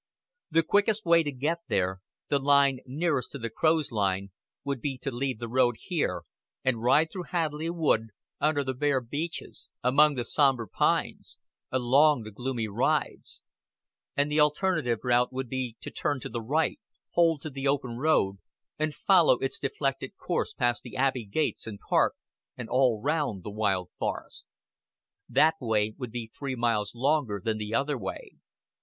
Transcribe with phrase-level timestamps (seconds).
[0.49, 4.31] The quickest way to get there, the line nearest to the crow's line,
[4.63, 6.23] would be to leave the road here
[6.63, 8.07] and ride through Hadleigh Wood,
[8.39, 11.37] under the bare beeches, among the somber pines,
[11.71, 13.43] along the gloomy rides;
[14.17, 16.79] and the alternative route would be to turn to the right,
[17.11, 18.39] hold to the open road,
[18.79, 22.15] and follow its deflected course past the Abbey gates and park,
[22.57, 24.51] and all round the wild forest.
[25.29, 28.31] That way would be three miles longer than the other way.